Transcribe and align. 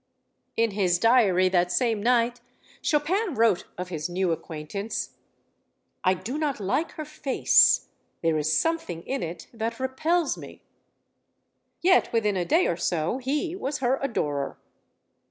In 0.57 0.71
his 0.71 0.97
diary 0.97 1.47
that 1.49 1.71
same 1.71 2.01
night 2.01 2.41
Chopin 2.81 3.35
wrote 3.35 3.65
of 3.77 3.89
his 3.89 4.09
new 4.09 4.31
acquaintance: 4.31 5.11
I 6.03 6.15
do 6.15 6.39
not 6.39 6.59
like 6.59 6.93
her 6.93 7.05
face. 7.05 7.89
There 8.23 8.39
is 8.39 8.57
something 8.59 9.03
in 9.03 9.21
it 9.21 9.45
that 9.53 9.79
repels 9.79 10.39
me. 10.39 10.63
Yet 11.83 12.11
within 12.11 12.35
a 12.35 12.45
day 12.45 12.65
or 12.65 12.77
so 12.77 13.19
he 13.19 13.55
was 13.55 13.77
her 13.77 13.99
adorer. 14.01 14.57